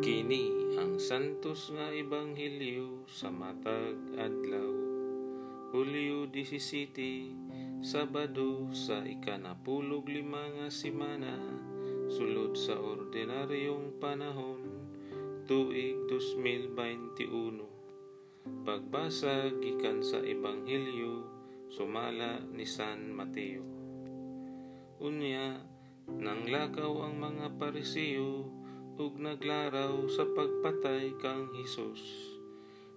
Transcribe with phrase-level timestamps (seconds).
[0.00, 4.72] Kini ang santos nga ebanghelyo sa matag adlaw.
[5.76, 11.36] Hulyo 17, Sabado sa ikanapulog lima nga simana,
[12.08, 14.88] sulod sa ordinaryong panahon,
[15.44, 17.60] tuig 2021.
[18.64, 21.28] Pagbasa gikan sa ebanghelyo
[21.68, 23.68] sumala ni San Mateo.
[24.96, 25.60] Unya,
[26.08, 28.48] nang lakaw ang mga parisiyo
[28.98, 32.00] ug naglaraw sa pagpatay kang Hesus.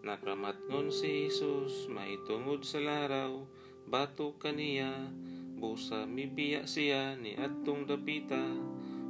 [0.00, 3.44] Nakamatngon si Hesus maitungod sa laraw,
[3.84, 5.12] bato kaniya,
[5.60, 8.40] busa mibiya siya ni adtong dapita,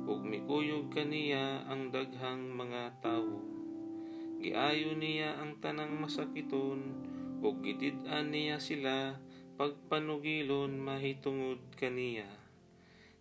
[0.08, 3.38] ug mikuyog kaniya ang daghang mga tawo.
[4.42, 6.98] Giayo niya ang tanang masakiton,
[7.38, 9.14] ug gidid-an niya sila
[9.54, 12.41] pagpanugilon mahitungod kaniya.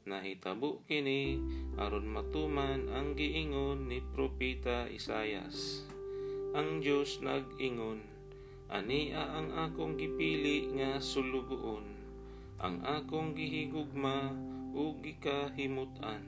[0.02, 1.38] Nahitabo kini
[1.78, 5.86] aron matuman ang giingon ni propeta Isayas.
[6.58, 8.02] Ang Dios nag-ingon,
[8.74, 11.86] Ania ang akong gipili nga sulugoon,
[12.58, 14.34] ang akong gihigugma
[14.74, 16.26] ug gikahimutan.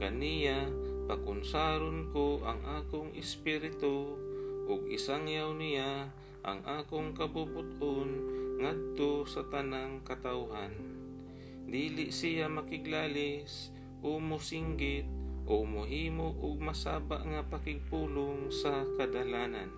[0.00, 0.72] Kaniya
[1.12, 4.16] pakunsaron ko ang akong espiritu
[4.64, 6.08] ug isangyaw niya
[6.40, 8.16] ang akong kabubuton
[8.64, 10.98] ngadto sa tanang katawhan
[11.68, 13.68] dili siya makiglalis
[14.00, 15.04] o mosinggit
[15.44, 19.68] o og masaba nga pakigpulong sa kadalanan.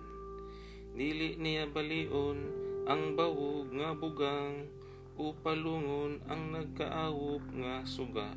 [0.95, 2.47] Dili niya balion
[2.87, 4.71] ang bawog nga bugang
[5.19, 8.35] o palungon ang nagkaawop nga suga.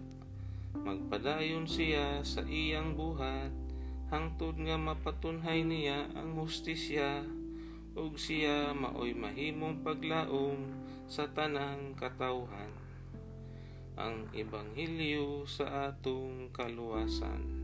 [0.74, 3.54] Magpadayon siya sa iyang buhat
[4.10, 7.22] hangtod nga mapatunhay niya ang hustisya
[7.94, 10.74] ug siya maoy mahimong paglaom
[11.06, 12.83] sa tanang katawhan
[13.94, 17.63] ang ebanghelyo sa atong kaluwasan.